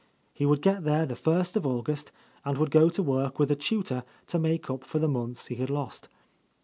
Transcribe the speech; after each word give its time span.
He 0.33 0.47
would 0.47 0.63
get 0.63 0.83
there 0.83 1.05
the 1.05 1.15
first 1.15 1.55
of 1.55 1.63
August 1.67 2.11
and 2.43 2.57
would 2.57 2.71
go 2.71 2.89
to 2.89 3.03
work 3.03 3.37
with 3.37 3.51
a 3.51 3.55
tutor 3.55 4.03
to 4.25 4.39
make 4.39 4.67
up 4.67 4.83
for 4.83 4.97
the 4.97 5.07
months 5.07 5.45
he 5.45 5.55
had 5.57 5.69
lost. 5.69 6.07